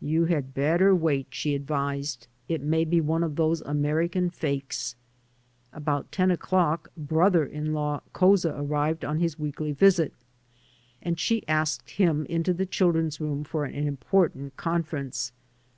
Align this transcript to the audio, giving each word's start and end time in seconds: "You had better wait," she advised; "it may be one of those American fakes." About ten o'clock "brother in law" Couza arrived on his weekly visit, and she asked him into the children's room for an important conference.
"You 0.00 0.24
had 0.24 0.54
better 0.54 0.92
wait," 0.92 1.28
she 1.30 1.54
advised; 1.54 2.26
"it 2.48 2.60
may 2.60 2.84
be 2.84 3.00
one 3.00 3.22
of 3.22 3.36
those 3.36 3.60
American 3.60 4.28
fakes." 4.28 4.96
About 5.72 6.10
ten 6.10 6.32
o'clock 6.32 6.90
"brother 6.96 7.46
in 7.46 7.72
law" 7.72 8.00
Couza 8.12 8.52
arrived 8.58 9.04
on 9.04 9.20
his 9.20 9.38
weekly 9.38 9.70
visit, 9.70 10.14
and 11.00 11.16
she 11.16 11.46
asked 11.46 11.90
him 11.90 12.26
into 12.26 12.52
the 12.52 12.66
children's 12.66 13.20
room 13.20 13.44
for 13.44 13.64
an 13.66 13.74
important 13.74 14.56
conference. 14.56 15.30